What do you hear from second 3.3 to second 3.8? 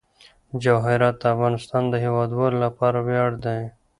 دی.